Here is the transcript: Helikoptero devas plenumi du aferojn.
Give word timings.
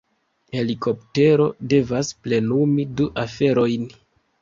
Helikoptero 0.55 1.47
devas 1.75 2.11
plenumi 2.25 2.91
du 2.99 3.11
aferojn. 3.29 3.91